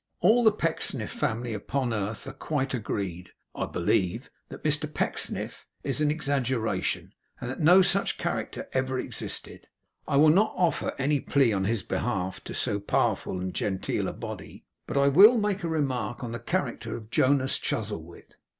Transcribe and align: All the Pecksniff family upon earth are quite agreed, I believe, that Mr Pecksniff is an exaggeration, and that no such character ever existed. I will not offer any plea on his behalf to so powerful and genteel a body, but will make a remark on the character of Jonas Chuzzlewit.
All 0.19 0.43
the 0.43 0.51
Pecksniff 0.51 1.11
family 1.11 1.53
upon 1.53 1.93
earth 1.93 2.25
are 2.25 2.33
quite 2.33 2.73
agreed, 2.73 3.29
I 3.53 3.67
believe, 3.67 4.31
that 4.49 4.63
Mr 4.63 4.91
Pecksniff 4.91 5.67
is 5.83 6.01
an 6.01 6.09
exaggeration, 6.09 7.13
and 7.39 7.51
that 7.51 7.59
no 7.59 7.83
such 7.83 8.17
character 8.17 8.67
ever 8.73 8.97
existed. 8.97 9.67
I 10.07 10.17
will 10.17 10.29
not 10.31 10.55
offer 10.57 10.95
any 10.97 11.19
plea 11.19 11.53
on 11.53 11.65
his 11.65 11.83
behalf 11.83 12.43
to 12.45 12.55
so 12.55 12.79
powerful 12.79 13.39
and 13.39 13.53
genteel 13.53 14.07
a 14.07 14.13
body, 14.13 14.65
but 14.87 15.13
will 15.13 15.37
make 15.37 15.63
a 15.63 15.67
remark 15.69 16.23
on 16.23 16.31
the 16.31 16.39
character 16.39 16.95
of 16.95 17.11
Jonas 17.11 17.59
Chuzzlewit. 17.59 18.33